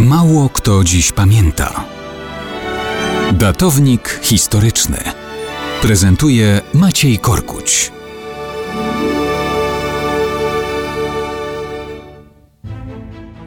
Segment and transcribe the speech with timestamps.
[0.00, 1.84] Mało kto dziś pamięta.
[3.32, 4.98] Datownik historyczny
[5.82, 7.92] prezentuje Maciej Korkuć.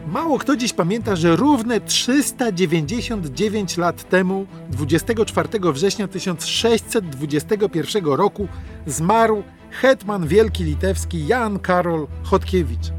[0.08, 8.48] Mało kto dziś pamięta, że równe 399 lat temu, 24 września 1621 roku,
[8.86, 12.92] zmarł hetman wielki litewski Jan Karol Chodkiewicz.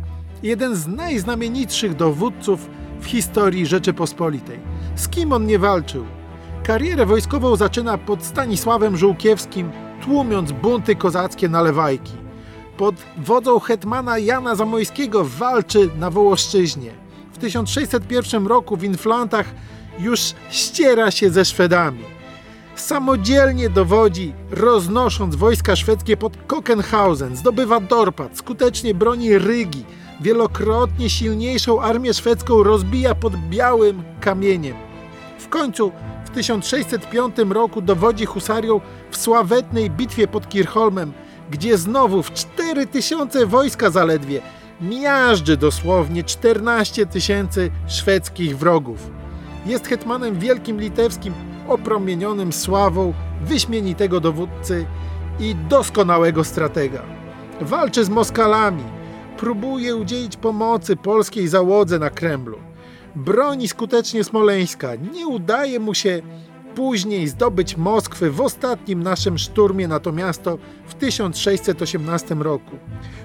[0.43, 2.69] Jeden z najznamienitszych dowódców
[3.01, 4.59] w historii Rzeczypospolitej.
[4.95, 6.05] Z kim on nie walczył?
[6.63, 9.71] Karierę wojskową zaczyna pod Stanisławem Żółkiewskim,
[10.03, 12.13] tłumiąc bunty kozackie na Lewajki.
[12.77, 16.91] Pod wodzą hetmana Jana Zamojskiego walczy na Wołoszczyźnie.
[17.33, 19.47] W 1601 roku w Inflantach
[19.99, 20.21] już
[20.51, 22.05] ściera się ze Szwedami.
[22.75, 29.85] Samodzielnie dowodzi, roznosząc wojska szwedzkie pod Kokenhausen, zdobywa Dorpat, skutecznie broni Rygi,
[30.21, 34.77] wielokrotnie silniejszą armię szwedzką rozbija pod białym kamieniem.
[35.39, 35.93] W końcu
[36.25, 41.13] w 1605 roku dowodzi husarią w sławetnej bitwie pod Kirchholmem,
[41.51, 44.41] gdzie znowu w 4000 wojska zaledwie
[44.81, 49.11] miażdży dosłownie 14 tysięcy szwedzkich wrogów.
[49.67, 51.35] Jest hetmanem wielkim litewskim,
[51.69, 53.13] opromienionym sławą
[53.43, 54.87] wyśmienitego dowódcy
[55.41, 57.03] i doskonałego stratega.
[57.61, 58.85] Walczy z Moskalami,
[59.39, 62.59] próbuje udzielić pomocy polskiej załodze na Kremlu.
[63.17, 64.95] Broni skutecznie Smoleńska.
[64.95, 66.23] Nie udaje mu się
[66.75, 72.77] później zdobyć Moskwy w ostatnim naszym szturmie na to miasto w 1618 roku.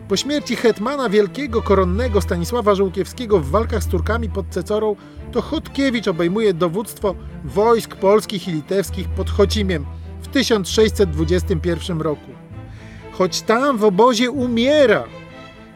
[0.07, 4.95] Po śmierci hetmana wielkiego koronnego Stanisława Żółkiewskiego w walkach z Turkami pod Cecorą,
[5.31, 9.85] to Chodkiewicz obejmuje dowództwo wojsk polskich i litewskich pod Chocimiem
[10.21, 12.31] w 1621 roku.
[13.11, 15.03] Choć tam w obozie umiera,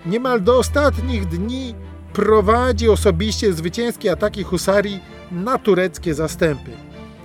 [0.06, 1.76] niemal do ostatnich dni
[2.14, 5.00] prowadzi osobiście zwycięskie ataki husarii
[5.32, 6.72] na tureckie zastępy.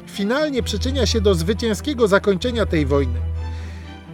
[0.06, 3.20] Finalnie przyczynia się do zwycięskiego zakończenia tej wojny.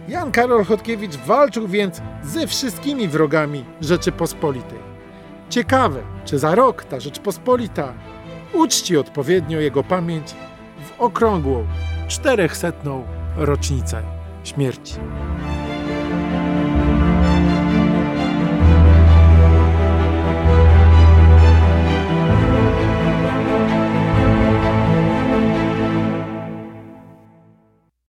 [0.07, 4.79] Jan Karol Chodkiewicz walczył więc ze wszystkimi wrogami Rzeczypospolitej.
[5.49, 7.93] Ciekawe, czy za rok ta Rzeczpospolita
[8.53, 10.35] uczci odpowiednio jego pamięć
[10.85, 11.67] w okrągłą,
[12.07, 13.03] czterechsetną
[13.37, 14.03] rocznicę
[14.43, 14.93] śmierci.